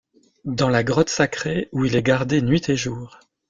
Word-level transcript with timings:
Dans 0.45 0.69
la 0.69 0.83
grotte 0.83 1.09
sacrée, 1.11 1.69
où 1.73 1.85
il 1.85 1.95
est 1.95 2.01
gardé 2.01 2.41
nuit 2.41 2.67
et 2.71 2.75
jour! 2.75 3.19